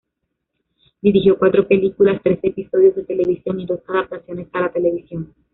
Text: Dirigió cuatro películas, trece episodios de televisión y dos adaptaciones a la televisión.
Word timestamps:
Dirigió 0.99 1.37
cuatro 1.37 1.67
películas, 1.67 2.23
trece 2.23 2.47
episodios 2.47 2.95
de 2.95 3.03
televisión 3.03 3.59
y 3.59 3.67
dos 3.67 3.81
adaptaciones 3.87 4.47
a 4.51 4.61
la 4.61 4.71
televisión. 4.71 5.31